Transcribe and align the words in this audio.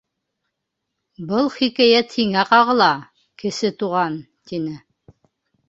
—Был 1.31 1.51
хикәйәт 1.57 2.17
һиңә 2.21 2.47
ҡағыла, 2.55 2.89
Кесе 3.45 3.73
Туған,— 3.85 4.19
тине. 4.53 4.77